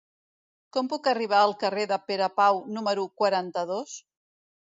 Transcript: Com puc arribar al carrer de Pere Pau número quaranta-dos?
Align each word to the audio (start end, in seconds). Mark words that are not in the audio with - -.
Com 0.77 0.87
puc 0.93 1.09
arribar 1.11 1.41
al 1.47 1.53
carrer 1.63 1.83
de 1.91 1.99
Pere 2.07 2.31
Pau 2.41 2.63
número 2.79 3.05
quaranta-dos? 3.23 3.95